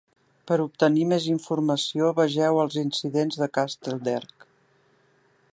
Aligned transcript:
Per 0.51 0.55
obtenir 0.61 1.03
més 1.11 1.27
informació, 1.33 2.09
vegeu 2.21 2.63
Els 2.65 2.81
incidents 2.85 3.41
de 3.45 3.51
Castlederg. 3.59 4.53